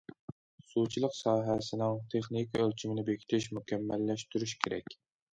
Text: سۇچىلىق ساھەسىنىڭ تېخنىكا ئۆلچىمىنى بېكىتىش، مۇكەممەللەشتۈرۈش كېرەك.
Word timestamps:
سۇچىلىق 0.69 1.11
ساھەسىنىڭ 1.17 1.99
تېخنىكا 2.13 2.63
ئۆلچىمىنى 2.63 3.03
بېكىتىش، 3.09 3.45
مۇكەممەللەشتۈرۈش 3.59 4.55
كېرەك. 4.65 4.97